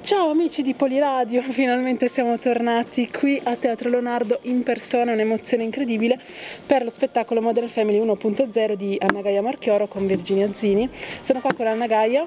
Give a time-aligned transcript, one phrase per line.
[0.00, 6.18] Ciao amici di Poliradio, finalmente siamo tornati qui a Teatro Leonardo in persona, un'emozione incredibile
[6.64, 10.88] per lo spettacolo Modern Family 1.0 di Anna Gaia Marchioro con Virginia Zini.
[11.20, 12.26] Sono qua con Anna Gaia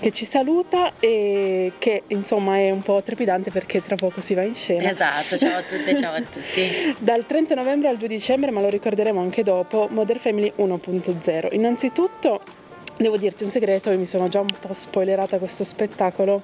[0.00, 4.42] che ci saluta e che insomma è un po' trepidante perché tra poco si va
[4.42, 4.88] in scena.
[4.88, 6.94] Esatto, ciao a tutte, ciao a tutti.
[6.98, 11.48] Dal 30 novembre al 2 dicembre, ma lo ricorderemo anche dopo, Modern Family 1.0.
[11.52, 12.66] Innanzitutto
[12.98, 16.42] Devo dirti un segreto, io mi sono già un po' spoilerata questo spettacolo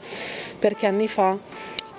[0.56, 1.36] perché anni fa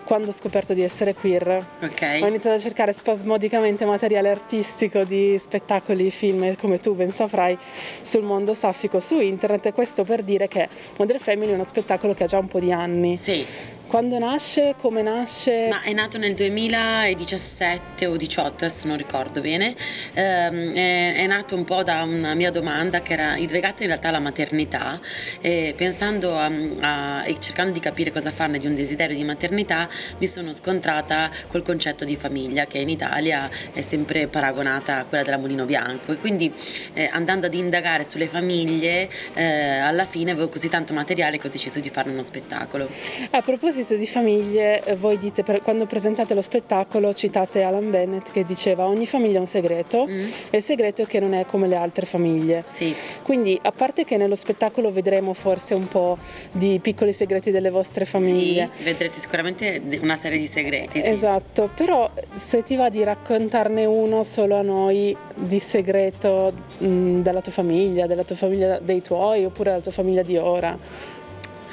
[0.06, 2.22] quando ho scoperto di essere queer okay.
[2.22, 7.58] ho iniziato a cercare spasmodicamente materiale artistico di spettacoli, film, come tu ben saprai,
[8.02, 12.14] sul mondo saffico su internet e questo per dire che Modern Family è uno spettacolo
[12.14, 13.18] che ha già un po' di anni.
[13.18, 13.46] Sì.
[13.88, 14.74] Quando nasce?
[14.82, 15.68] Come nasce?
[15.70, 19.76] Ma è nato nel 2017 o 18, adesso non ricordo bene.
[20.14, 24.08] Eh, è, è, nato un po' da una mia domanda che era legata in realtà
[24.08, 25.00] alla maternità,
[25.40, 29.88] e pensando a, a, e cercando di capire cosa farne di un desiderio di maternità,
[30.18, 35.24] mi sono scontrata col concetto di famiglia che in Italia è sempre paragonata a quella
[35.24, 36.52] della Mulino Bianco e quindi
[36.94, 41.52] eh, andando ad indagare sulle famiglie eh, alla fine avevo così tanto materiale che ho
[41.52, 42.90] deciso di farne uno spettacolo.
[43.30, 47.90] A proposito proposito di famiglie, eh, voi dite per, quando presentate lo spettacolo citate Alan
[47.92, 50.30] Bennett che diceva ogni famiglia ha un segreto mm.
[50.50, 52.64] e il segreto è che non è come le altre famiglie.
[52.68, 52.94] Sì.
[53.22, 56.18] Quindi a parte che nello spettacolo vedremo forse un po'
[56.52, 58.70] di piccoli segreti delle vostre famiglie.
[58.78, 61.02] Sì, vedrete sicuramente una serie di segreti.
[61.02, 61.10] Sì.
[61.10, 67.42] Esatto, però se ti va di raccontarne uno solo a noi di segreto mh, della
[67.42, 71.14] tua famiglia, della tua famiglia dei tuoi oppure della tua famiglia di ora.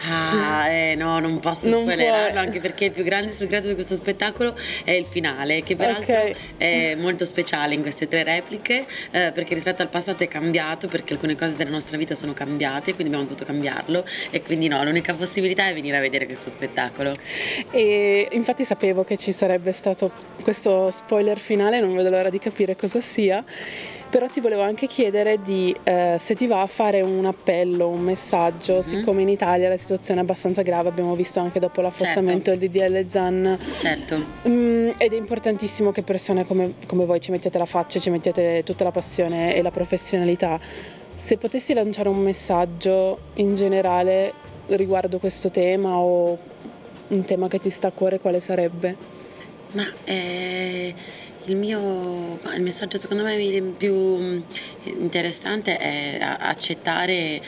[0.05, 2.45] Ah, eh, no, non posso non spoilerarlo puoi.
[2.45, 6.35] anche perché il più grande segreto di questo spettacolo è il finale, che peraltro okay.
[6.57, 11.13] è molto speciale in queste tre repliche, eh, perché rispetto al passato è cambiato, perché
[11.13, 15.15] alcune cose della nostra vita sono cambiate, quindi abbiamo dovuto cambiarlo e quindi no, l'unica
[15.15, 17.13] possibilità è venire a vedere questo spettacolo.
[17.71, 20.11] E infatti sapevo che ci sarebbe stato
[20.43, 23.45] questo spoiler finale, non vedo l'ora di capire cosa sia
[24.13, 28.03] però ti volevo anche chiedere di eh, se ti va a fare un appello, un
[28.03, 28.83] messaggio, mm-hmm.
[28.83, 32.61] siccome in Italia la situazione è abbastanza grave, abbiamo visto anche dopo l'affossamento certo.
[32.61, 33.59] del DDL ZAN.
[33.79, 34.23] Certo.
[34.47, 38.61] Mm, ed è importantissimo che persone come, come voi ci mettiate la faccia, ci mettiate
[38.67, 40.61] tutta la passione e la professionalità.
[41.15, 44.35] Se potessi lanciare un messaggio in generale
[44.67, 46.37] riguardo questo tema o
[47.09, 48.95] un tema che ti sta a cuore, quale sarebbe?
[49.73, 50.95] Ma eh
[51.47, 53.37] il mio il messaggio secondo me
[53.77, 54.41] più mm,
[54.85, 57.41] interessante è accettare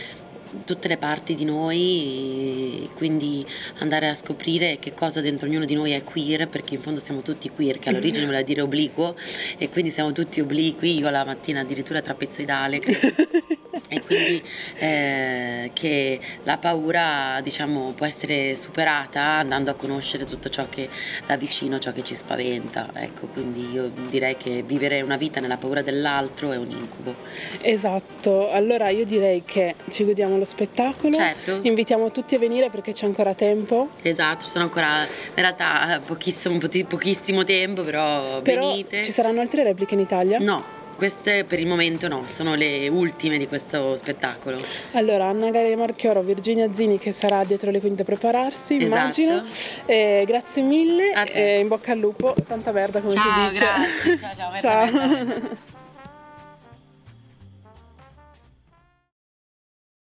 [0.65, 3.44] tutte le parti di noi, quindi
[3.78, 7.22] andare a scoprire che cosa dentro ognuno di noi è queer, perché in fondo siamo
[7.22, 9.14] tutti queer, che all'origine vuol dire obliquo,
[9.59, 12.81] e quindi siamo tutti obliqui, io la mattina addirittura trapezoidale.
[13.88, 14.43] e quindi
[14.78, 20.88] eh, che la paura diciamo può essere superata andando a conoscere tutto ciò che
[21.26, 22.91] da vicino, ciò che ci spaventa.
[22.94, 27.14] Ecco quindi io direi che vivere una vita nella paura dell'altro è un incubo.
[27.60, 28.50] Esatto.
[28.50, 33.06] Allora io direi che ci godiamo lo spettacolo certo invitiamo tutti a venire perché c'è
[33.06, 39.10] ancora tempo esatto ci sono ancora in realtà pochissimo, pochissimo tempo però, però venite ci
[39.10, 40.38] saranno altre repliche in Italia?
[40.38, 44.56] no queste per il momento no, sono le ultime di questo spettacolo.
[44.93, 48.84] Allora, Anna Gaia Marchioro, Virginia Zini che sarà dietro le quinte a prepararsi, esatto.
[48.84, 49.44] immagino.
[49.87, 53.65] Eh, grazie mille e in bocca al lupo, tanta merda come ciao, si dice.
[53.65, 55.72] Grazie, ciao, ciao, ciao.